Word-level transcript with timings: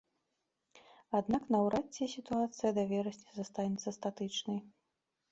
Аднак 1.17 1.43
наўрад 1.55 1.85
ці 1.99 2.07
сітуацыя 2.13 2.71
да 2.77 2.85
верасня 2.93 3.31
застанецца 3.41 3.93
статычнай. 3.99 4.59